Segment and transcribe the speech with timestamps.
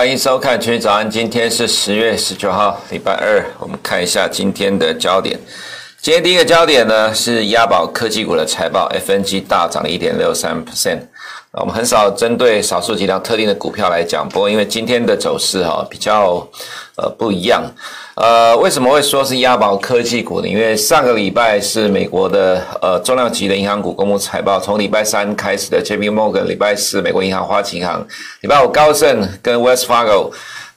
[0.00, 3.44] 欢迎收看《全早安》，今天是十月十九号，礼拜二。
[3.58, 5.38] 我们看一下今天的焦点。
[6.00, 11.00] 今天第一个焦点呢是押宝科技股的财报，FNG 大涨一点六三 percent。
[11.52, 16.48] 我们很少针对少数几辆特定的股票来讲，不过因为今天的走势哈比较
[17.00, 17.62] 呃不一样。
[18.16, 20.48] 呃，为什么会说是押宝科技股呢？
[20.48, 28.06] 因为上个礼拜是美国的呃重量级的银行股公布财报，从礼拜三开始的 JP Morgan，礼拜四美国银行、花旗银行，
[28.42, 30.30] 礼拜五高盛跟 West Fargo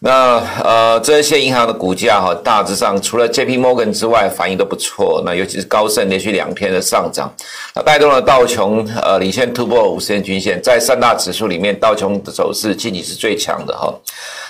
[0.05, 7.34] 那呃这些银行的股价哈大致上除了 JP Morgan 之外反应都不错，那尤其是高盛连续两天的上涨，
[7.73, 13.93] 那带动了道琼呃领先突破五十天均线，在三大指数里面道琼的走势近期是最强的哈。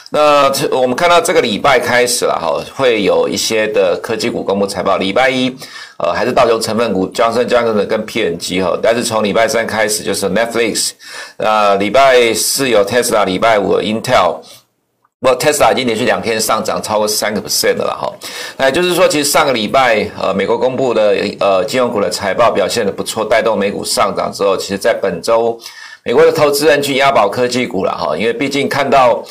[0.10, 4.98] 那我们看到这个礼拜开始了哈，会有一些的科技股公布财报。
[4.98, 5.56] 礼拜一，
[5.98, 8.76] 呃，还是道琼成分股，强生、强生的跟 P&G 哈。
[8.82, 10.92] 但是从礼拜三开始就是 Netflix，
[11.38, 14.38] 那礼拜四有 Tesla，礼拜五有 Intel。
[15.24, 18.12] 不，Tesla 已经连续两天上涨超过三个 percent 了哈。
[18.58, 25.58] 那也就是说，其实上个礼拜呃，美国公布的呃金融股的财报表现的不错，带动美股上涨之后，其实在本周，
[26.04, 29.24] 美国的投资人去押宝科技股了哈，因为毕竟看到。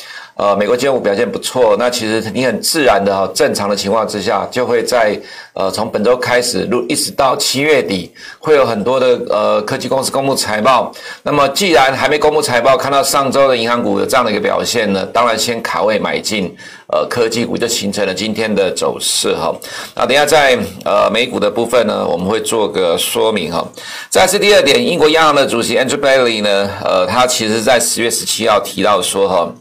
[0.43, 5.17] 呃，美国金融股表现不错，那其实你很自然的哈，正常的情况之下，就会在
[5.53, 10.91] 呃从本周开始，如一直到七月底，会有很多的呃科技公司公布财报。
[11.23, 16.53] 那么既然还没公布财报，看到上周的银行股有这样的一个表现呢，当然先卡位买进
[16.87, 19.55] 呃科技股，就形成了今天的走势哈。
[19.95, 23.65] 那等下在呃美股的部分呢，我们会做个说明哈。
[24.09, 29.53] 再是第二点，英国央行的主席 Andrew Bailey 呢，呃，他其实在十月十七号提到说哈。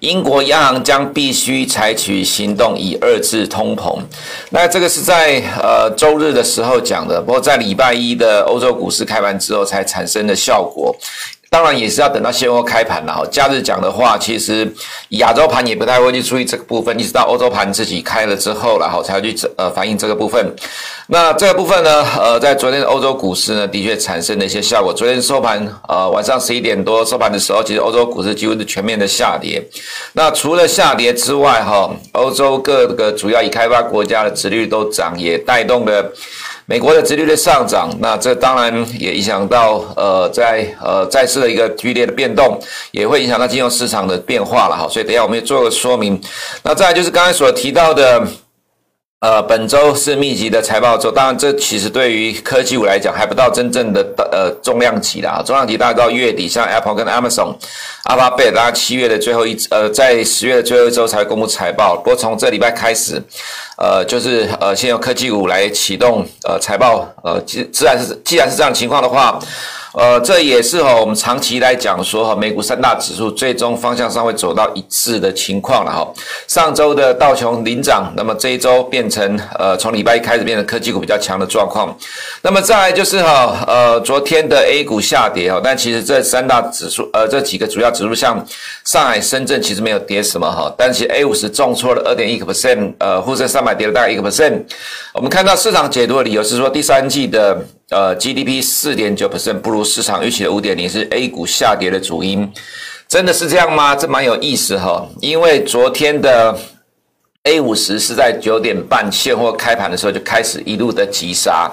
[0.00, 3.98] 英国央行将必须采取行动以遏制通膨。
[4.50, 10.94] 那这个是在呃周日的时候讲的，不过在礼拜一的欧洲股市开盘之后才产生的效果。
[11.52, 13.22] 当然也是要等到现货开盘了哈。
[13.30, 14.66] 假日讲的话，其实
[15.10, 20.42] 亚洲盘也不太会去注意这个部分，一直到欧洲盘自己开了之后，然后才会去呃反映这个部分。
[21.08, 24.94] 那这个部分呢，呃，在昨天的欧洲股市呢，的确产生了一些效果。
[24.94, 29.62] 昨天收盘，呃，晚上十一点多收盘的时候，其实欧洲股市几乎是全面的下跌。
[30.14, 36.12] 那除了下跌之外，哈，欧洲各个主要已开发国家的殖率都涨，也带动了。
[36.66, 42.58] 美国的殖利率上涨，那这当然也影响到呃，在呃债市的一个剧烈的变动，
[42.90, 44.88] 也会影响到金融市场的变化了哈。
[44.88, 46.20] 所以等下我们也做个说明。
[46.62, 48.26] 那再就是刚才所提到的。
[49.22, 57.54] 呃，本周是密集的财报周，当然这其实对于科技股来讲还不到真正的呃重量级的啊，重量级大概到月底，像 Apple 跟 Amazon、
[58.06, 61.94] Alphabet，大概七月的最后一呃，在十月的最后一周才会公布财报。
[61.94, 63.22] 不过从这礼拜开始，
[63.78, 69.38] 呃，就是呃，先由科技股来启动呃财报，呃，既自然是既然是这样情况的话。
[69.94, 76.10] 呃，这也是哈，我们长期来讲说哈，美股三大指数最终方向上会走到一致的情况了哈。
[76.48, 81.94] 上周的道琼领涨，那么这一周变成呃，从礼拜一开始变成科技股比较强的状况。
[82.40, 88.42] 那么再来就是哈，呃，昨天的 A 股下跌哈，但其实这三大指数呃，这几个主要指数像
[88.84, 94.62] 上海、深圳其实没有跌什么哈，但是 A 五十重挫了二点一个 percent，呃，沪深三百跌了大概一个 percent。
[95.12, 97.62] 我们看到市场解读的理由是说第三季的。
[97.90, 102.50] 呃，GDP 四点九 percent 不如市场预期的五点零，是 A 股下跌的主因，
[103.06, 103.94] 真的是这样吗？
[103.94, 106.58] 这蛮有意思哈，因为昨天的
[107.42, 111.70] A 五十是在九点半现货开盘的时候就开始一路的急杀，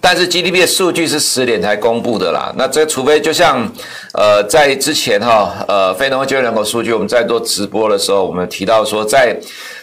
[0.00, 3.70] 但是 GDP 的数据是十点才公布的啦，那这除非就像
[4.14, 9.38] 呃在之前哈，呃非农就业人口数据我们在做直播的时候，我们提到说在。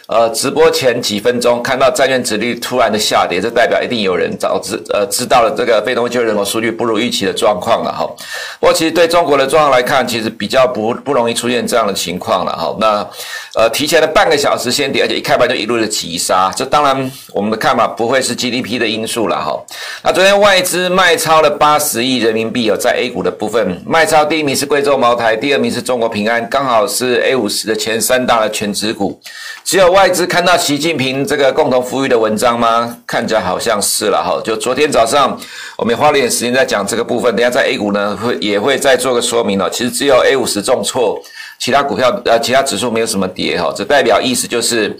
[0.07, 8.05] 呃，直播前几分钟看到债券殖利率突然的下跌，这代表一定有人早知呃知道了这个非农就业人口数据不如预期的状况了哈。
[8.59, 12.75] 不过其实对中国的状况来看，其实比较不不容易出现这样的情况了哈。
[12.79, 13.07] 那
[13.55, 19.59] 呃提前了半个小时先跌，而且一开盘就一路的急杀，这当然我们的看法不会是 GDP 的因素了哈。
[20.03, 29.19] 那昨天外资卖超了八十亿人民币，有在 A 股的部分卖超，第一名是贵州茅台，第二名是中国平安，刚好是 A 五十的前三大的全值股，
[29.63, 29.94] 只有。
[29.95, 32.97] 外资看到习近平这个共同富裕的文章吗？
[33.07, 34.41] 看起来好像是了哈。
[34.43, 35.39] 就昨天早上，
[35.77, 37.33] 我们花了点时间在讲这个部分。
[37.33, 39.69] 等下在 A 股呢，会也会再做个说明了。
[39.69, 41.17] 其实只有 A 五十重挫，
[41.57, 43.73] 其他股票呃，其他指数没有什么跌哈。
[43.73, 44.99] 这代表意思就是。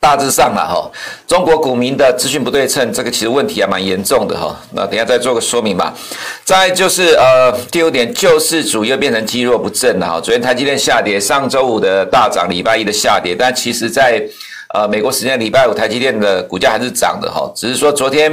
[0.00, 0.90] 大致上啦，哈，
[1.26, 4.58] 中国股民的资讯不对称，这个其实问题还蛮严重的哈。
[4.72, 5.94] 那等下再做个说明吧。
[6.42, 10.18] 再就是呃，第五点，救世主又变成积弱不振了哈。
[10.18, 14.26] 昨天台积电下跌，上周五的大涨，礼拜一的下跌，但其实在
[14.72, 18.30] 呃，美国时间礼拜五台积电的股价还是涨的哈，只是说昨天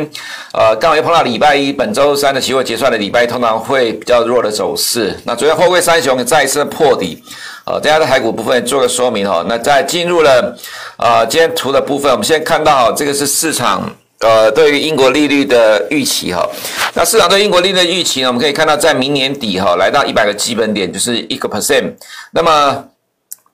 [0.53, 5.17] 呃刚好又碰到礼拜一，本周三的期货结算的礼拜一通常会比较弱的走势。
[5.23, 7.23] 那昨天货柜三雄再一次破底，
[7.65, 9.43] 呃，大家在台股部分做个说明哈。
[9.49, 10.55] 那在进入了
[10.97, 13.89] 呃今天图的部分，我们现在看到这个是市场。
[14.19, 16.47] 呃，对于英国利率的预期哈，
[16.93, 21.93] 那市场对英国利率的预期呢，我们可以看到在明年底哈，来到一百个基本点，就是一个 percent，
[22.31, 22.83] 那么。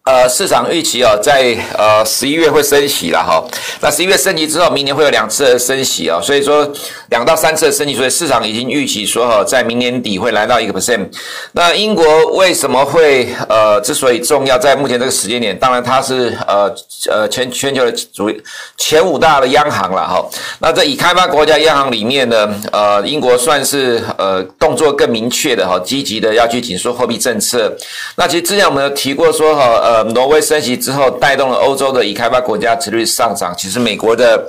[0.06, 3.42] 呃，市场预期哦，在呃十一月会升息了哈。
[3.80, 6.70] 那十一月升息之后，明年会有两次的升息啊，所以说
[7.10, 11.08] 两到三次的升息，所以市场已经预期说哈，在明年底会来到一个 percent。
[11.54, 16.70] 那英国为什么会呃之所以重要，在目前这个时间点，当然它是呃
[17.10, 18.30] 呃全全球的主
[18.78, 20.22] 前五大的央行了哈。
[20.60, 27.74] 那在已开发国家央行里面呢，呃，英国算是呃动作更明确的哈，积极的要去紧缩货币政策。
[28.18, 29.93] 那其实之前我们有提过说哈，呃。
[30.14, 33.54] 挪威升息之后，带动了欧洲的已开发国家殖率上涨。
[33.58, 34.42] 其实美国的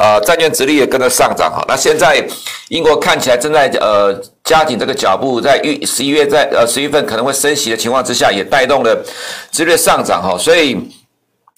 [0.00, 1.64] 呃债券殖率也跟着上涨哈。
[1.68, 2.26] 那现在
[2.70, 4.12] 英国看起来正在呃
[4.42, 9.00] 加紧这个脚步，在预十一月在呃十月份可能会升息的情况之下，也带动了
[9.52, 10.36] 殖率上涨哈。
[10.36, 10.76] 所以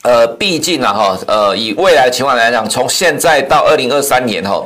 [0.02, 4.62] 呃，毕竟呢哈，呃以未来的情况来讲，从现在到二零二三年哈。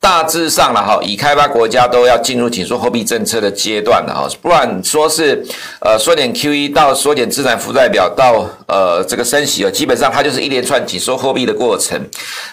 [0.00, 5.44] 大致上了哈，已开发国家都要进入紧缩货币政策的阶段了哈，不管说是
[5.80, 12.00] 呃缩减 QE 到缩减资产负债表到呃这个升息哦，基本上它就是一连串紧缩货币的过程。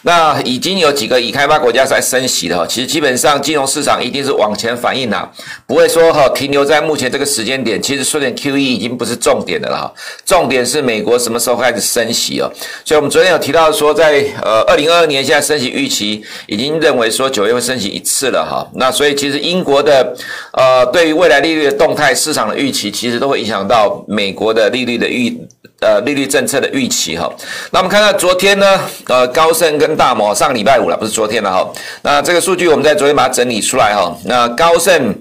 [0.01, 5.25] 那已经有几个已开发国家在升息了哈，其实基本上金融市场一定是往前反应呐，
[5.65, 7.81] 不会说哈停留在目前这个时间点。
[7.81, 9.93] 其实缩减 QE 已经不是重点的了哈，
[10.25, 12.51] 重点是美国什么时候开始升息哦。
[12.83, 17.31] 所以我们昨天有提到说在，在呃二零二二年现在升息预期已经认为说。
[17.37, 20.11] 九月会升息一次了哈，那所以其实英国的
[20.53, 25.39] 呃对于未来利率的动态市场的预期，其实都会影响到美国的利率的预
[25.81, 27.31] 呃利率政策的预期哈。
[27.69, 31.71] 那我们看到昨天呢，呃高盛跟大摩上个礼拜五了，不是昨天了哈。
[32.01, 34.17] 那这个数据我们在昨天把它整理出来哈。
[34.25, 35.15] 那高盛。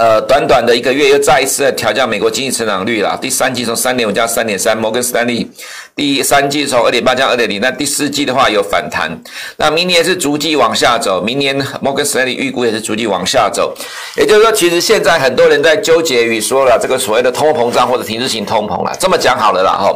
[0.00, 3.18] 呃，短短的一个月又再一次的调降美国经济成长率了。
[3.20, 5.50] 第三季从三点五降三点三，摩根斯坦利
[5.98, 9.10] 第三季从二点八降二点零，那第四季的话有反弹。
[9.56, 13.74] 那明年是逐季往下走，明年摩根斯坦利预估也是逐季往下走。
[14.16, 18.96] 也就是说，其实现在很多人在纠结于说了这个所谓的通货膨胀或者停滞性通膨了。
[18.98, 19.94] 这么讲好了啦哈，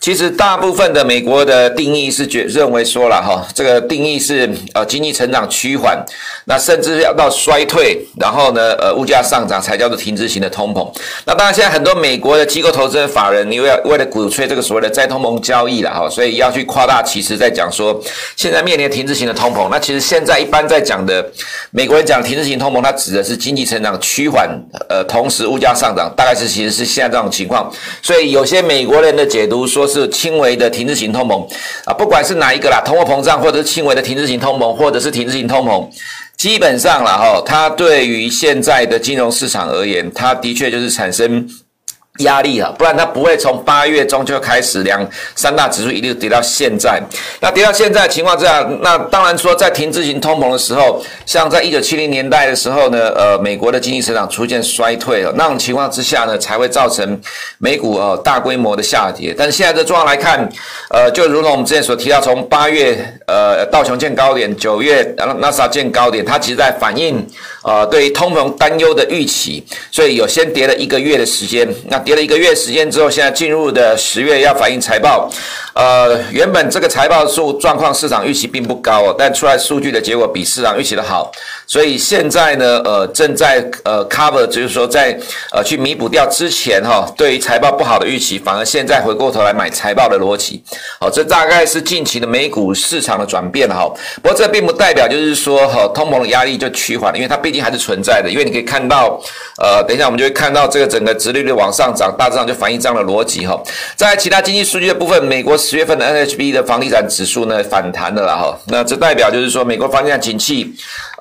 [0.00, 6.04] 其实大部分的美国的定义是觉认为说了哈，这个定义是呃经济成长趋缓，
[6.46, 9.54] 那甚至要到衰退，然后呢呃物价上涨。
[9.64, 10.86] 才叫做停滞型的通膨。
[11.24, 18.00] 那当然，现在很多美国的机构投资人、法人，因为为了鼓吹这个所谓的再通膨交易了哈，所以要去夸大其词，在讲说
[18.34, 19.68] 现在面临停滞型的通膨。
[19.70, 21.24] 那其实现在一般在讲的
[21.70, 24.48] 美国人讲停滞型通膨，它指的是经济成长趋缓，
[24.88, 27.70] 呃，同时物价上涨，大概是其实是现在这种情况。
[28.00, 31.46] 所以有些美国人的解读说是轻微的停滞型通膨
[31.84, 35.86] 啊，不管是哪一个啦，通货膨胀，或者是轻微的停滞型通膨，或者是停滞型通膨。
[36.36, 41.48] 基本上了哈，它对于现在的金融市场而言，它的确就是产生。
[42.18, 47.02] 压力啊，不然它不会从八月中就开始两三大指数一路跌到现在。
[47.40, 57.20] 那跌到现在情况之下，那当然说在停滞型通膨的时候，像在一九七零年代的时候呢，呃，美国的经济成长出现衰退了，那种情况之下呢，才会造成
[57.58, 59.34] 美股呃大规模的下跌。
[59.36, 60.48] 但是现在的状况来看，
[60.90, 65.02] 呃，就如同我们之前所提到，从八月呃道琼见高点，九月
[65.40, 67.26] 纳斯达见高点，它其实在反映
[67.64, 72.03] 呃对于通膨担忧的预期，所以有先跌了一个月的时间，那。
[72.04, 75.30] 跌了一个月时间之后，现在进入的十月要反映财报。
[75.72, 81.32] 呃，原本这个财报数状况市场预期并不高，但出来数据的结果比市场预期的好，
[81.66, 85.18] 所以现在呢，呃，正在呃 cover，就是说在
[85.50, 90.62] 呃去弥补掉之前哈、对于财报不好的预期，反而现在回过头来买财报的逻辑。
[91.00, 93.90] 好、哦，这大概是近期的美股市场的转变哈。
[94.22, 98.30] 不过这并不代表就是说哈、通膨的压力就趋缓了，因为它毕竟还是存在的。
[98.30, 99.20] 因为你可以看到，
[99.58, 103.58] 呃，等一下我们就会看到这个整个殖利率往上涨，大致上就反映这样的逻辑哈。
[103.96, 105.54] 在其他经济数据的部分，美国。
[105.64, 110.74] 十月份的 NHB 的房地产指数呢反弹的了哈，那这代表就是说美国房地产景气，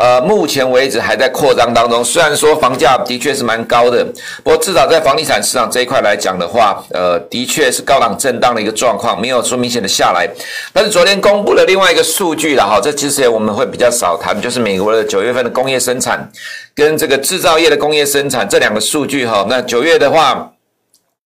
[0.04, 2.04] 呃，目前为止还在扩张当中。
[2.04, 4.04] 虽然说房价的确是蛮高的，
[4.44, 10.30] 不过至少在房地产市场这一块来讲的话，呃，的确是高档震荡的一个状况，没有说明显的下来。
[10.74, 16.30] 但是昨天公布了另外一个数据了哈，这其实我们会比较少谈，就是美国的九月份的工业生产
[16.76, 19.46] 跟这个制造业的工业生产这两个数据哈。
[19.50, 20.53] 那九月的话。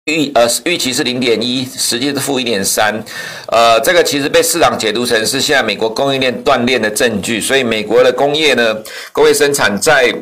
[0.07, 3.03] 预呃预期是零点一，实际是负一点三，
[3.47, 8.75] 呃，这个其实被市场解读成是现在美国供应链断裂的证据，所以美国的工业呢，
[9.11, 10.13] 工业生产在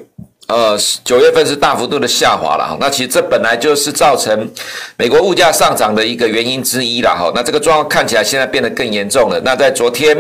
[0.48, 4.48] 呃，九月份是大幅度的下滑了哈，那其实这本来就是造成
[4.96, 7.32] 美国物价上涨的一个原因之一了哈。
[7.34, 9.42] 那这个状况看起来现在变得更严重了。
[9.44, 10.16] 那在昨天，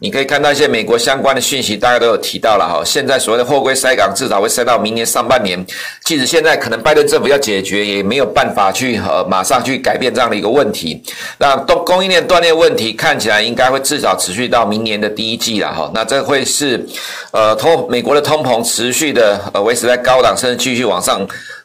[0.00, 2.82] 你可以看到一些美国相关的讯息，大家都有提到了哈。
[2.84, 5.64] 现在所谓的货柜塞港，至少会塞到明年上半年。
[6.04, 11.00] 即使现在可能拜登政府要解决，也没有办法去呃马上去改变这样的一个问题。
[11.38, 15.88] 那供供应链断裂问题看起来应该会至少持续到明年的第一季了哈。
[15.94, 16.84] 那这会是
[17.30, 19.67] 呃通美国的通膨持续的呃。
[19.68, 21.20] 维持在高档，甚至继续往上，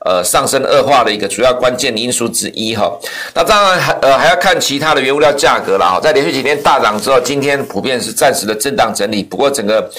[0.06, 2.92] 呃，上升恶化的一个主要关键因素之一哈。
[3.34, 6.00] 那当然还呃还要看其他的原物料价格了哈。
[6.02, 9.24] 在连续几天大涨之后，今天普遍是暂时的震荡整理。
[9.24, 9.90] 不过整个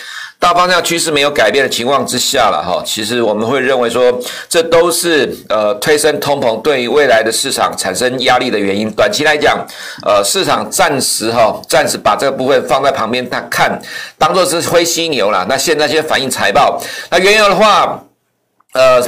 [0.44, 4.12] 大方向趋势没有改变的情况之下了哈，其实我们会认为说，
[4.46, 8.90] 这都是呃推升通膨对于未来的市场产生压力的原因。
[8.90, 9.66] 短期来讲，
[10.04, 13.80] 呃，市场暂时哈暂时把这个部分放在旁边，它看
[14.18, 15.46] 当做是灰犀牛啦。
[15.48, 16.78] 那现在先反映财报，
[17.10, 18.04] 那原油的话。
[18.74, 19.00] 呃，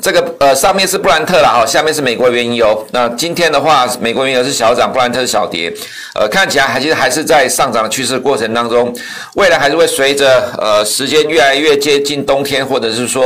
[0.00, 2.86] 这个呃，上面是布兰特了哈，下面是美国原油。
[2.92, 5.74] 那今天的话，美国原油是小涨，布兰特是小跌。
[6.14, 8.94] 呃，看起来还其实还是在上涨的趋势过程当中，
[9.34, 13.24] 未来还是会随着呃时间越来越接近冬天，或者是说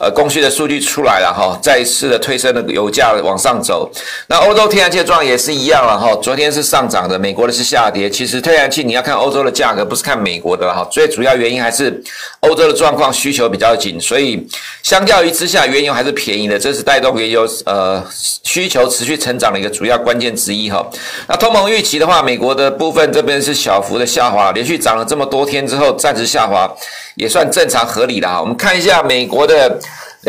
[0.00, 3.88] 呃供需的数据出来了哈，再一次的推升的油价往上走。
[4.26, 8.10] 那欧洲天然气的状况也是一样了哈，昨天是上涨的，美国的是下跌。
[8.10, 12.02] 其实天然气你要看欧洲的价格，不是看美国的哈，最主要原因还是
[12.40, 14.44] 欧洲的状况需求比较紧，所以
[14.82, 15.27] 相较于。
[15.30, 18.04] 之下，原油还是便宜的，这是带动原油呃
[18.42, 20.84] 需求持续成长的一个主要关键之一哈。
[21.28, 26.70] 那通膨预期的话，美国的部分这边是小幅的下滑，连续涨了这么多天之后暂时下滑，
[27.16, 28.40] 也算正常合理的哈。
[28.40, 29.78] 我们看一下美国的。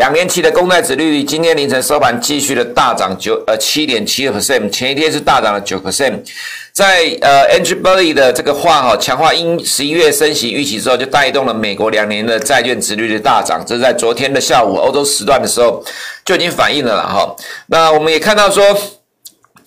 [0.00, 6.18] 两年期的公债殖利率今天凌晨收盘继续的大涨九呃七点七二 percent，前一天是大涨了九 percent，
[6.72, 15.84] 在呃 Angie Bailey 的这个话哈强化因十一月升息预期之后，就带动了美国两年的债券殖率的大涨，这是在昨天的下午欧洲时段的时候
[16.24, 17.36] 就已经反映了了哈。
[17.66, 18.74] 那我们也看到说。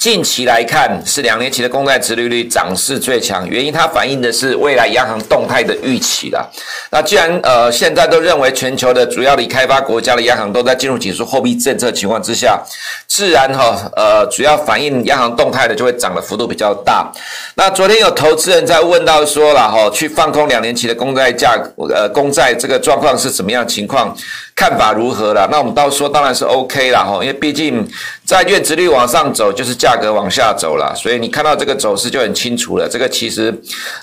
[0.03, 6.45] 近期来看，是两年期的公债殖利率涨势最强，原因它反映的是未来央行动态的预期啦。
[6.91, 12.62] 那既然呃现在都认为全球的主要的开发国家的央行都在进入紧缩货币政策情况之下，
[13.07, 17.10] 自然哈呃主要反映央行动态的就会涨的幅度比较大。
[17.55, 24.13] 那昨天有投资人在问到说了哈，去放空两年期的公债价呃公债这个状况是怎么样情况？
[24.55, 25.48] 看法如何了？
[25.51, 27.86] 那我们到说当然是 OK 了哈，因为毕竟
[28.25, 32.88] 债券殖率往上走，就是价格往下走了，所以你看到这个走势就很清楚了。
[32.88, 33.53] 这个其实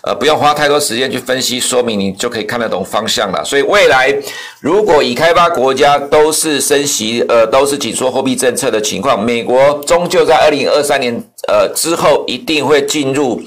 [0.02, 3.44] 呃不用花太多时间去分析说明，你就可以看得懂方向了。
[3.44, 4.14] 所以未来
[4.60, 13.42] 如果已开发国家都是升息，呃都是紧缩货币政策的情况，美国终究在二零二三年呃之后一定会进入。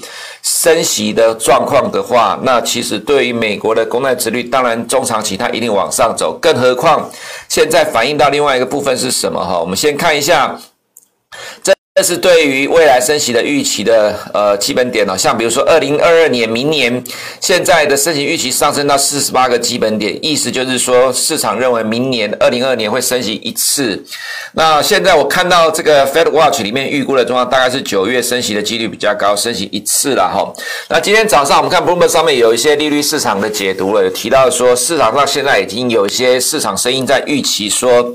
[0.46, 7.10] 升息的状况的话，那其实对于美国的公债殖率，当然中长期它一定往上走，更何况
[7.48, 9.58] 现在反映到另外一个部分是什么哈？
[9.58, 10.58] 我们先看一下
[11.62, 11.73] 这。
[11.96, 17.04] 这是对于未来升息的预期的呃基本点哦，像比如说二零二二年明年
[17.40, 24.04] 现在的升息预期上升到四十八个基本点，意思就是说市场认为明年二零二二年会升息一次。
[24.54, 30.52] 那现在我看到这个 Fed Watch 里面预估的状况大概是九月升息的几率比较高，升息一次了哈。
[30.88, 38.12] 那今天早上我们看 Bloomberg 上面有一些利率市场的解读了，有提到说市场上现在已经有一些市场声音在预期说。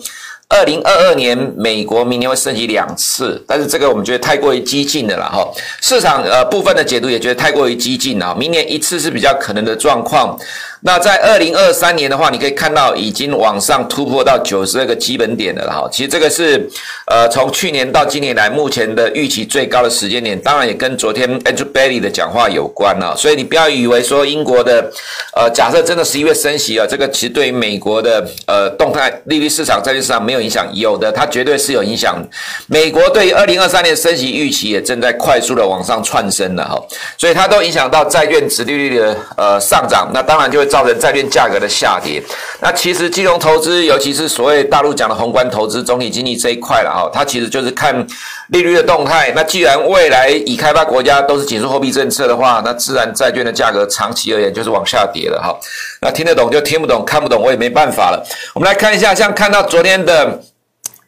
[0.49, 5.47] 二零二二年，美国明年会升级两次，但是这个我们觉得太过于激进的了哈。
[5.79, 10.35] 市场呃部分的解读也觉得太过于激进了，明年一次是比较可能的状况。
[10.81, 15.89] 那在二零二三年的话，你可以看到已经往上突破到九十二个基本点了哈。
[15.91, 16.69] 其实这个是
[17.05, 23.13] 呃从去年到今年来目前的预期最高的时间点，当然也跟昨天 Andrew b a i l y 的讲话有关了。
[23.17, 24.89] 所以你不要以为说英国的
[25.35, 32.25] 呃假设真的十一月升息啊，这个其实对于美国的呃动态利率市场、债券市场没有影响，有的它绝对是有影响。
[32.67, 36.81] 美国对于二零二三年升息预期也正在快速的往上窜升了哈，
[37.17, 40.68] 所以它都影响到债券殖利率的呃上涨，那当然就会。
[40.69, 42.23] 造成债券价格的下跌。
[42.61, 48.05] 那其实金融投资，尤其是所谓大陆讲的宏观投资、总体经济这一块了哈，它其实就是看
[48.49, 49.33] 利率的动态。
[49.35, 55.53] 那既然未来已开发国家都是紧缩货币政策的话，那自然债券的价格长期而言就是往下跌了哈。
[56.01, 58.23] 那听得懂就听不懂，看不懂我也没办法了。
[58.53, 60.39] 我们来看一下，像看到昨天的。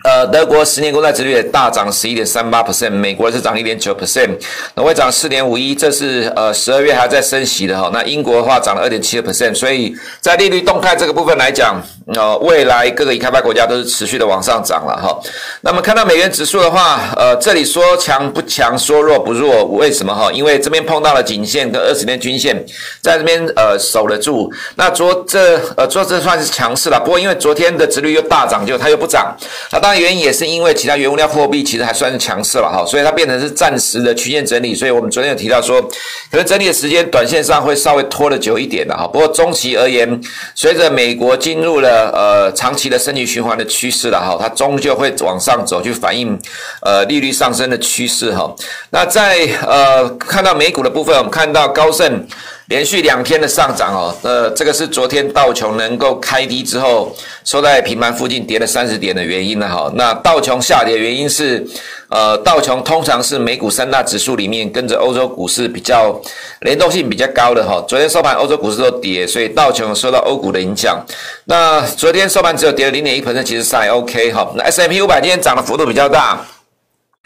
[0.04, 4.30] 呃，德国十年公债殖率也大涨十一点三八 percent，美国是涨一点九 percent，
[4.76, 7.90] 挪威涨四点五一，这是呃十二月还在升息的哈。
[7.94, 11.80] 那英国的话涨了二点七个 percent，所以在利率动态这个部分来讲，
[12.16, 15.20] 呃，未来各个已开发国家都是持续的往上涨了哈。
[15.62, 20.32] 那么看到美元指数的话，呃，这里说强不强，说弱不弱，为什么哈？
[20.32, 22.56] 因为这边碰到了颈线跟二十天均线，
[23.02, 24.52] 在这边呃守得住。
[24.76, 29.36] 那昨这呃昨这算是强势了，不过因为昨天的殖率又大涨，就它又不涨。
[29.72, 34.74] 那当然原因也是因为其他原物料货币其实还算是强势了哈，所以它变成是暂时的区间整理。
[34.74, 35.82] 所以我们昨天有提到说，
[36.30, 39.06] 可能整理的时间短线上会稍微拖得久一点的哈。
[39.08, 40.22] 不过中期而言，
[40.56, 46.40] 随着美国进入了呃长期的升级循环的趋势了哈，它终究会往上走，去反映
[46.82, 48.54] 呃利率上升的趋势哈。
[48.92, 52.28] 那在呃看到美股的部分，我们看到高盛。
[52.72, 57.14] 连续两天的上涨哦，呃，这个是昨天道琼能够开低之后
[57.44, 59.92] 收在平盘附近跌了三十点的原因了哈。
[59.94, 61.68] 那道琼下跌的原因是，
[62.08, 66.18] 呃，道琼通常是美股三大指数里面跟着欧洲股市比较
[66.62, 67.84] 联动性比较高的哈。
[67.90, 70.98] 昨天收盘欧洲股市都跌，所以道琼受到欧股的影响。
[71.44, 74.50] 那昨天收盘只有跌了零点一其实是还 OK 哈。
[74.56, 76.40] 那 S M P 五百今天涨的幅度比较大。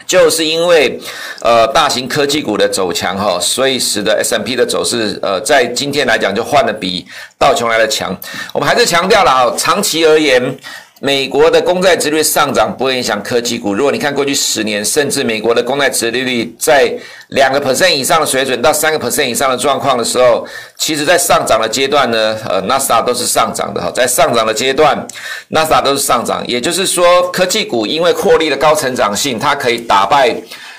[0.06, 0.98] 就是因为，
[1.40, 7.04] 呃，大型科技股的走强哈，所以使得 S M P 的走势，呃，在今天来讲就换的比
[7.36, 8.16] 道琼来的强。
[8.52, 10.56] 我们还是强调了啊，长期而言。
[11.00, 13.74] 美国的公债殖率上涨不会影响科技股。
[13.74, 16.90] 如果你看过去十年，甚至美国的公债殖利率在
[17.28, 20.46] 两个 percent 以上的水准到三个 percent 以上的状况的时候，
[20.78, 25.06] 其实在上涨的阶段呢，呃，纳斯达都是上涨的哈，在上涨的阶段，
[25.48, 26.42] 纳斯达都是上涨。
[26.48, 30.34] 也就是说，科技股因为获利的高成长性，它可以打败。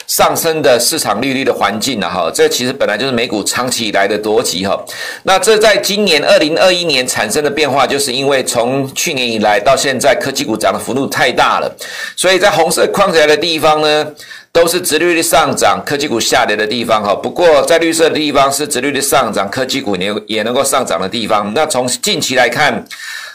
[0.07, 4.81] 上升的市场利率的环境了哈，这其实本来就是美股长期以来的逻辑哈。
[5.23, 11.69] 那这在今年二零二一年产生的变化，就是因为从去年以来到现在，科技股涨的幅度太大了，
[12.15, 14.07] 所以在红色框起来的地方呢，
[14.51, 17.13] 都是殖利率上涨、科技股下跌的地方哈。
[17.13, 21.53] 不过在绿色的地方是殖利率上涨、科技股也也能够上涨的地方。
[21.53, 22.85] 那从近期来看。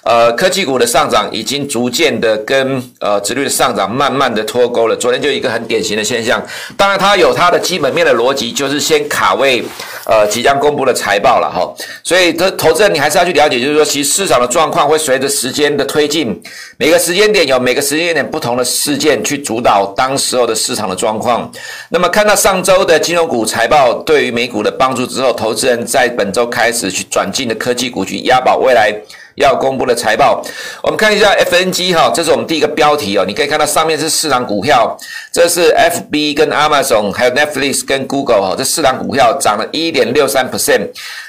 [0.04, 4.96] 呃，科技股的上涨已经逐渐的跟呃殖率的上涨慢慢的脱钩了。
[4.96, 6.44] 昨天就一个很典型的现象，
[6.76, 9.62] 当然它有它的基本面的逻辑，就是先卡位
[10.04, 11.72] 呃即将公布的财报了哈。
[12.02, 16.36] 所以这投资人你还是要去了解，就是说其实市场的状况会随着时间的推进，
[16.78, 21.48] 每个时间点有每个时间点不同的事件去主导当时候的市场的状况。
[21.90, 28.92] 那么看到上周的金融股财报对于美股的帮助之后，投资人在本周开始去转进的科技股去押宝未来。
[29.36, 30.42] 要公布的财报，
[30.82, 33.24] 我们看一下 FNG 哈，这是我们第一个标题哦。
[33.26, 34.96] 你可以看到上面是四档股票，
[35.32, 40.88] 这是 FB 跟 Amazon，还有 Netflix 跟 Google 哈，这四档股票涨了一点六三 percent。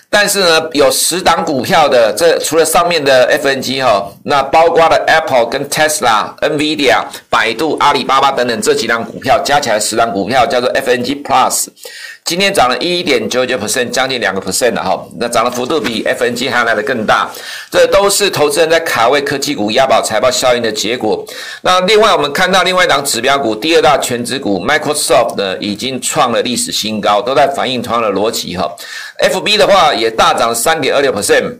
[0.09, 11.65] 但是呢，有十档股票的，这除了上面的 FNG 哈，那包括了 Apple 跟 Tesla、NVIDIA、百度、阿里巴巴等等这几档股票，加起来十档股票叫做 FNG Plus。
[12.25, 17.29] 今天涨了一点九九 percent，将近两个 percent 了哈，那涨的幅度比 FNG 还来的更大，
[17.69, 21.25] 这都是投资人在卡位科技股押宝财报效应的结果。
[21.61, 28.73] 那另外我们看到另外一档指标股，第二大权值股 Microsoft 呢，已经创了历史新高，都在反映同样的逻辑哈。
[29.19, 31.57] FB 的话也大涨三点二六 percent。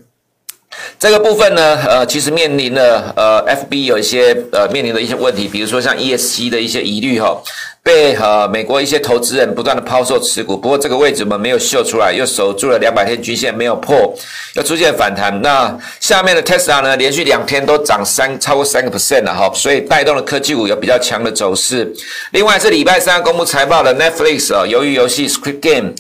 [0.98, 7.38] 这个部分呢，呃，其实面临了呃，FB 有一些呃面临的一些问题，比如说像 ESG 的一些疑虑哈，
[7.84, 14.16] 被呃美国一些投资人不断的抛售持股，不过这个位置我们没有秀出来，又守住了两百天均线没有破，
[14.56, 15.42] 又出现反弹。
[15.42, 21.94] 那下面的 Tesla 呢，连续两天都涨三超过三个 percent 了哈，所以带动了科技股有比较强的走势。
[22.32, 25.94] 另外是礼拜三公布财报的 Netflix 啊，由于游戏 Squid Game。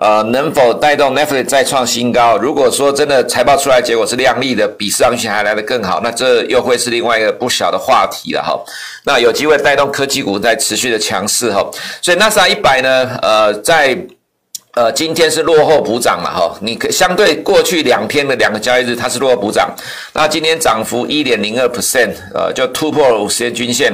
[0.00, 2.38] 呃，能否带动 Netflix 再创新高？
[2.38, 8.58] 如果说真的财报出来结果是亮丽的，比市场预期还来得更好，那这又会是另外一个不小的话题了哈。
[9.04, 11.64] 那有机会带动科技股在持续的强势哈。
[12.02, 13.96] 所以纳斯达一百呢，呃，在
[14.74, 16.58] 呃今天是落后补涨了哈。
[16.60, 19.74] 你可相对过去两天的两个交易日，它是落后补涨。
[20.12, 23.92] 那今天涨幅一点零二 percent，呃，就突破了五十天均线。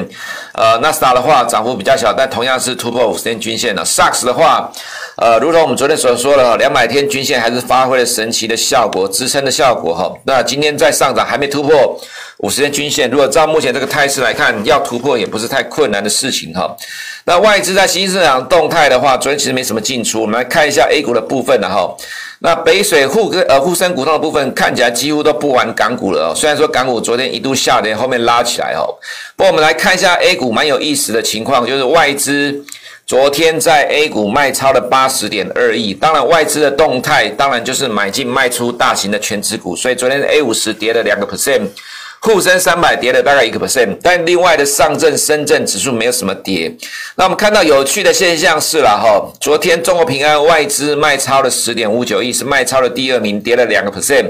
[0.55, 3.85] 呃，纳斯达的话涨幅比较小，但同样是突破五十天均线了。
[3.85, 4.73] SAX 的话。
[5.19, 10.13] 呃，如同我们昨天所说的，两百天均线还是发挥了神奇的效果，支撑的效果哈。
[10.25, 11.99] 那今天在上涨，还没突破
[12.39, 13.11] 五十天均线。
[13.11, 16.77] 如果照目前这个态势来看，要突破也不是太困难的事情哈。
[17.25, 20.21] 那外资在新市场动态的话，昨天其实没什么进出。
[20.21, 21.97] 我们来看一下 A 股的部分了哈。
[22.41, 26.35] 那北水沪跟呃沪深股通的部分看起来几乎都不玩港股了哦。
[26.37, 28.85] 虽然说港股昨天一度下跌，后面拉起来哦。
[29.35, 32.65] 不过我们来看一下 A 股蛮有意思的情况，就是外资。
[33.07, 41.69] 昨天在 A 股卖超了八十点二亿，当然外资的动态，当然就是买进卖出大型的全值股，所以昨天 A 五十跌了两个 percent，
[42.27, 46.77] 沪深三百跌了大概一个 percent，但另外的上证、深圳指数没有什么跌。
[47.15, 54.25] 那我们看到有趣的现象是了哈，昨天中国平安外资卖超了十点五九亿，是卖超的第二名，跌了两个 percent。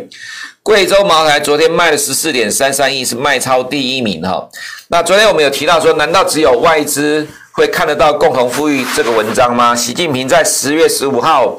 [0.62, 4.46] 贵州茅台昨天卖了十四点三三亿，是卖超第一名哈。
[4.88, 9.74] 那昨天我们有提到说，难道只有外资会看得到共同富裕这个文章吗？
[9.74, 11.58] 习近平在十月十五号。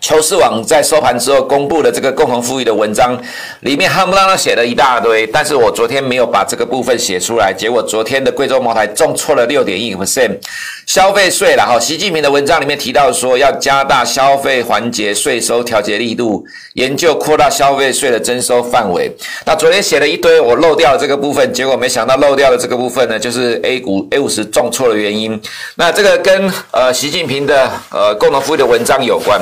[0.00, 3.20] 求是网在收盘之后公布的这个共同富裕的文章，
[3.60, 10.38] 里面夯不啷当写了一大堆，但是我昨天没有把这个部分写出来，结果昨天的贵州茅台重挫了六点一 percent，
[10.86, 19.14] 消费税了哈，习近平的文章里面提到说要加大消费环节税收调节力度，研究扩大消费税的征收范围。
[19.44, 25.40] 那昨天写了一堆，我漏掉了这个部分，结果没想到漏掉的这个部分呢，就是 A 股 A 五十重挫的原因。
[25.74, 29.40] 那这个跟呃习近平的呃共同富裕的文章有关。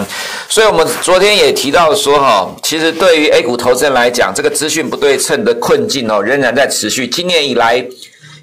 [0.49, 7.07] 所以，我们昨天也提到说，哈，其实对于 A 股投资人来讲，这个资讯不对称的困境哦，仍然在持续。
[7.07, 7.85] 今年以来，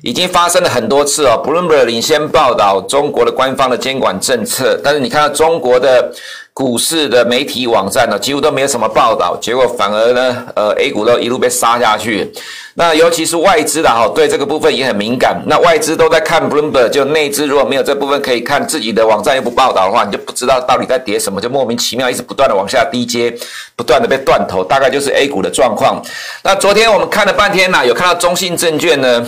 [0.01, 1.41] 已经发生了很多次哦。
[1.45, 6.13] Bloomberg 领先报道中国的官方的监管政策，但是你看到中国的。
[6.55, 12.31] 股市的媒体网站呢，几乎都没有什么报道，结果反而呢，呃，A 股都一路被杀下去。
[12.75, 15.43] 那尤其是外资的哈，对这个部分也很敏感。
[15.47, 23.37] 那外资都在看 Bloomberg，就内资如果没有这部分可以看，自己的网站又不报道的话，你就不知道到底在跌什么，就莫名其妙一直不断的往下低接，
[23.75, 26.01] 不断的被断头，大概就是 A 股的状况。
[26.41, 29.27] 那昨天我们看了半天呐，有看到中信证券呢。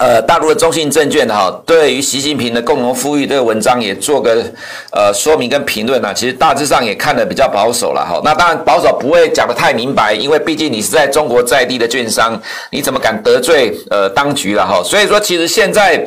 [0.00, 4.44] 呃，大陆的中信证券哈，对于习近平的共同富裕这个文章也做个
[4.90, 8.20] 呃说明跟评论啊，其实大致上也看得比较保守了哈。
[8.24, 12.40] 那当然保守不会讲得太明白，因为毕竟你是在中国在地的券商，
[12.72, 14.82] 你怎么敢得罪呃当局了哈？
[14.82, 16.04] 所以说，其实现在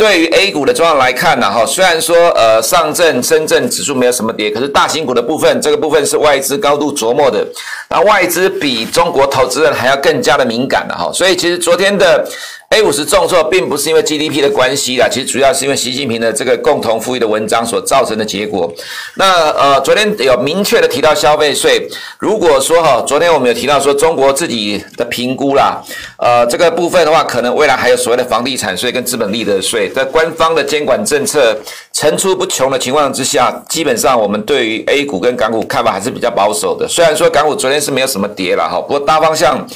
[0.00, 7.46] 对于 A 股的状况来看呢哈，虽然说呃上证、深圳指数没有什么跌，可是大型股的部分，这个部分是外资高度琢磨的，
[7.90, 11.10] 那外资比中国投资人还要更加的敏感了哈。
[11.12, 12.26] 所以其实昨天的。
[12.72, 18.72] A 五十重挫，并不是因为 GDP 的关系啦，其实主要是因为习近平的这个共同富裕的文章所造成的结果。
[19.16, 21.88] 那呃，昨天有明确的提到消费税，
[22.20, 25.82] 如果说哈，昨天我们有提到说中国自己的评估啦，
[26.20, 31.56] 呃，这个部分的话，可能未来还有所谓的房地产税跟资本利得税，在官方的监管政策
[31.92, 36.86] 层出不穷的情况之下，基本上我们对于 A 股跟港股看法还是比较保守的。
[36.86, 39.66] 虽然说港股昨天是没有什么跌了哈，不过大方向。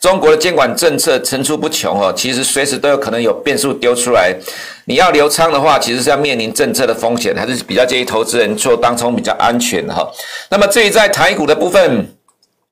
[0.00, 4.36] 中国的监管政策层出不穷哦，其实随时都有可能有变数丢出来。
[4.84, 10.06] 你要留仓的话，其实是要面临政策的风险，还是比较建议投资人做当冲比较安全哈。
[10.50, 12.06] 那么至于在台股的部分。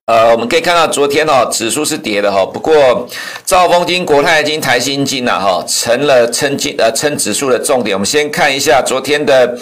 [0.06, 3.08] 呃，我们可以看到昨天哦，指数是跌的哈，不过
[3.44, 7.94] 兆丰金、国泰金、台新金呐哈，成了撑金呃撑指数的重点。
[7.94, 9.56] 我们先看一下昨天的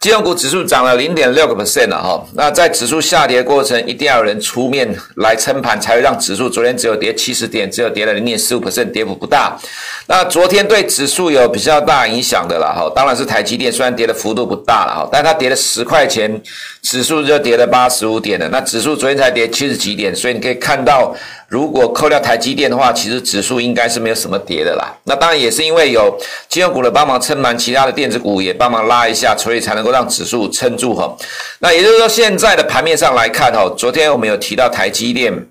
[0.00, 2.26] 金融股指数涨了零点六个 percent 了哈。
[2.32, 9.58] 那在指数下跌过程，一定要有人出面来撑盘，才会让指数昨天只有跌七十点，只有跌了零点四五 percent，跌幅不大。
[10.06, 16.42] 那昨天对指数有比较大影响的啦哈，当然是台积电，虽然跌的幅度不大了哈，但它跌了十块钱，
[16.80, 18.48] 指数就跌了八十五点了。
[18.48, 21.12] 那指数昨天才跌七十几点，所以你可以看到，
[21.48, 24.94] 如果扣掉台积电的话，其实指数应该是没有什么跌的啦。
[25.04, 26.16] 那当然也是因为有
[26.48, 31.16] 金融股的帮忙撑满，其他的电子股也帮忙拉一下，所以才能够让指数撑住哈。
[31.58, 35.46] 那也就是说，现在的盘面上来看哈，昨天我们有提到台积电，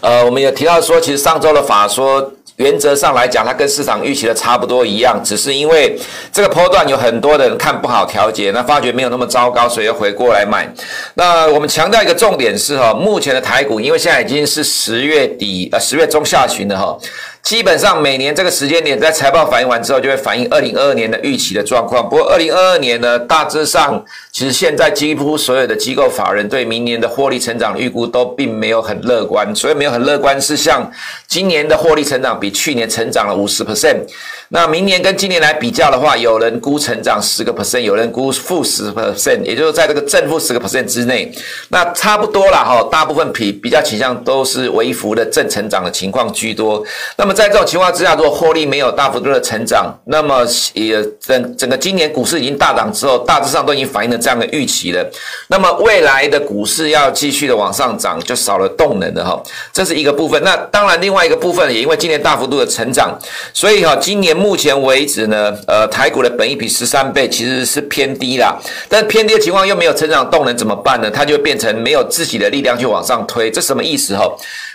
[0.00, 2.32] 呃，我们有提到说，其实上周的法说。
[2.60, 5.98] 原则上来讲，它跟市场预期的差不多一样，只是因为
[6.30, 10.70] 这个波段有很多人看不好调节，那发觉没有那么糟糕，所以又回过来买。
[11.14, 16.98] 那我们强调一个重点是哈，目前的台股，因为现在已经是十月底呃十月中下旬了哈。
[17.42, 22.08] 基本上每年这个时间点，在财报反映完之后，就会反映二零二二年的预期的状况。
[22.08, 29.52] 不过二零二二年呢，大致上其实现在几乎所有的机构法人对明年的获利成长预估都并没有很乐观。
[29.56, 30.88] 所以没有很乐观，是像
[31.26, 34.06] 今年的获利成长比去年成长了五十 percent。
[34.52, 41.32] 那明年跟今年来比较的话，有人估成长十个 percent，有人估负十 percent，也就是在这个正负十个 percent 之内。
[41.68, 46.84] 那差不多了哈，大部分比比较倾向都是微幅的正成长的情况居多。
[47.16, 55.08] 那么在这种情况之下，如果获利没有大幅度的成长，那么也整整个今年股市已经大涨之后，大致上都已经反映了这样的预期了。
[55.46, 59.40] 那么未来的股市要继续的往上涨，就少了动能的哈，
[59.72, 60.42] 这是一个部分。
[60.42, 63.16] 那当然另外一个部分也因为今年大幅度的成长，
[63.54, 64.39] 所以哈，今年。
[64.40, 71.10] 目前为止呢，呃，台股的本益比十三倍其实是偏低啦，但偏低的情况又没有成长动能怎么办呢？
[71.10, 74.26] 它就变成没有自己的力量去往上推，这什么意思哈？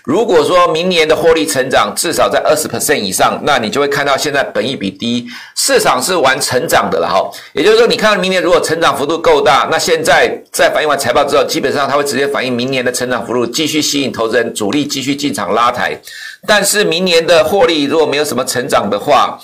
[0.04, 5.26] 如果说明年的获利成长至少在二十 percent 以上，那你就会看到现在本益比低，
[5.56, 7.28] 市场是玩成长的了哈。
[7.54, 16.00] 也就是说，你看到明年如果成长幅度够大，那现在在反映完财报之后，基本上它会直接反映明年的成长幅度，继续吸引投资人主力继续进场拉抬。
[16.46, 19.40] 但是明年的获利如果没有什么成长的话，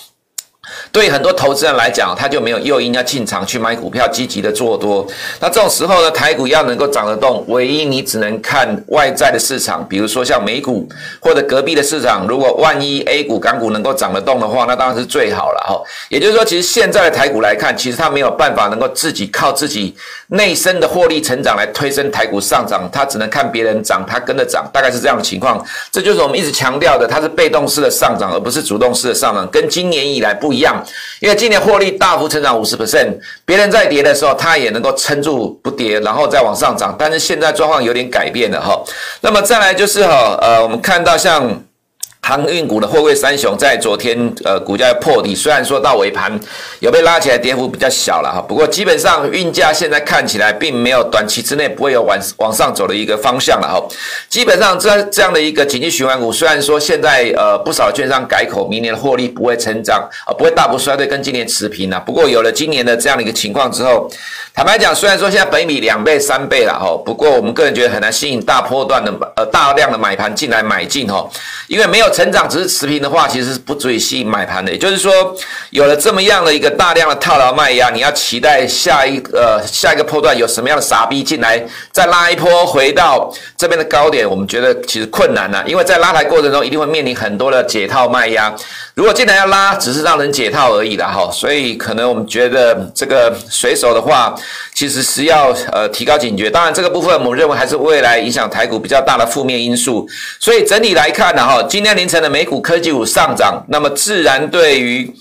[0.92, 5.06] 对很多投资人来讲，他就没有诱因要进场去买股票，积极的做多。
[5.40, 10.88] 那这种时候呢，台股要能够涨得动，唯一你只能看外在的市场，比如说像美股
[11.20, 12.26] 或者隔壁的市场。
[12.28, 15.82] 如果万一 A 股、港股能够涨得动的话，那当然是最好了哈。
[16.10, 19.96] 也就是说，其实现在的台股来看，其实它没有办法能够自己靠自己
[20.32, 25.62] 内生的获利成长来推升台股上涨，它只能看别人涨，它跟着涨，大概是这样的情况。
[25.91, 30.82] 这就是我们一直强调的，它是被动式的上涨，而不是主动式的上涨，跟今年以来不一样。
[31.20, 33.13] 因为今年获利大幅成长五十 percent，
[33.44, 36.96] 别人在跌的时候，它也能够撑住不跌，然后再往上涨。
[36.98, 38.82] 但是现在状况有点改变了哈。
[39.20, 41.62] 那么再来就是哈，呃，我们看到像。
[42.24, 46.32] 航运股的货柜三雄在昨天呃股价破底，虽然说到尾盘
[46.80, 53.84] 有被拉起来，跌幅比较小了哈，不过基本上运价现在看起来并没有短期之内不会有往往上走的一个方向了哈。
[54.30, 62.00] 基本上这这样的一个景气循环股，虽然说现在呃不少券商改口，明年的获利不会成长啊，不会大幅衰退，跟今年持平了。
[62.00, 64.08] 不过有了今年的这样的一个情况之后，
[64.54, 69.12] 坦白讲，虽然说现在本米两倍三倍了哈，不过我们个人觉得很难吸引大波段的
[69.47, 71.27] 大量的买盘进来买进哈，
[71.67, 72.12] 因为没有。
[72.12, 74.69] 成长只是持平的话，其实是不足以吸引买盘的。
[74.69, 75.34] 也就是说，
[75.69, 88.54] 有了这么样的一个大量的套牢卖压，你要期待下一呃下一个波段有什么样的傻逼进来，再拉一波回到这边的高点，我们觉得其实困难了，因为在拉抬过程中一定会面临很多的解套卖压。
[88.93, 91.32] 如果进来要拉，只是让人解套而已了哈。
[91.32, 94.36] 所以可能我们觉得这个水手的话，
[94.73, 96.49] 其实是要呃提高警觉。
[96.49, 100.08] 当然，这个部分我们认为还是未来影响台股比较大的负面因素。
[100.39, 105.12] 所以整体来看呢哈，今天凌晨的美股科技股上涨，那么自然对于。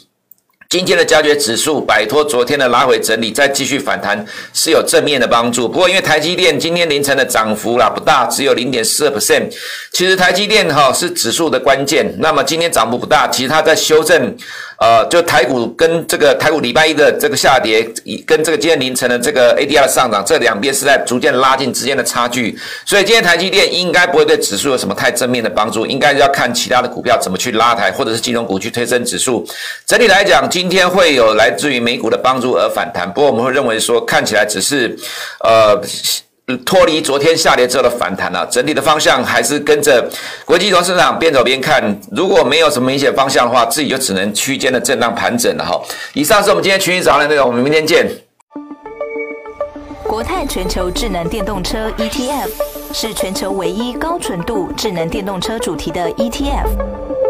[0.71, 5.69] 今天的加权指数摆脱昨天的拉回整理，再继续反弹是有正面的帮助。
[5.69, 9.53] 不过，因为台积电今天凌晨的涨幅啦不大，只有零点四二 percent。
[9.91, 12.15] 其实台积电哈是指数的关键。
[12.21, 14.37] 那么今天涨幅不大，其实它在修正。
[14.81, 17.87] 呃，就台股跟这个台股礼拜一的这个下跌，
[18.27, 22.59] 跟这个今天凌晨的这个 ADR 的上涨，这两边是在逐渐拉近之间的差距。
[22.87, 29.47] 所以今天台积电应该不会对指数有什么太正面的帮助，应该要看其他的股票怎么去拉抬，或者是金融股去推升指数。
[29.85, 34.97] 整体来讲，今天会有来自于美股的帮助而反弹，不过我们会认为说，看起来只是
[35.41, 35.79] 呃。
[36.59, 40.09] 脱离昨天下跌之后的反弹啊，整体的方向还是跟着
[40.45, 41.99] 国际金融市场边走边看。
[42.13, 45.81] 如果没有什么明显方向的话，自己就只能区间的震荡盘整了哈。
[46.15, 48.11] 以上是我们今天群益早上的内容，我们明天见。
[50.03, 52.49] 国泰全球智能电动车 ETF
[52.93, 56.67] 是全球唯一高纯度智能电动车主题的 ETF，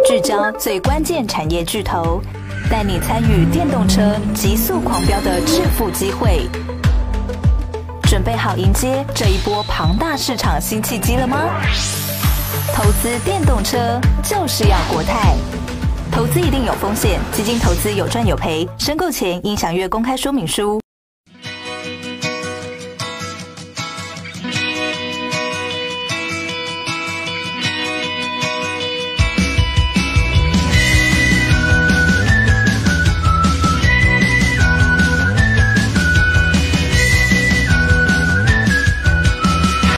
[0.06, 2.22] 聚焦最关键产业巨头，
[2.70, 4.00] 带你参与电动车
[4.34, 6.48] 急速狂飙的致富机会。
[8.10, 11.38] 准备好迎接这一波庞大市场新契机了吗？
[12.74, 15.36] 投资电动车就是要国泰。
[16.10, 20.80] 投资一定有风险，基金投资有赚有赔，申购前应详阅公开说明书。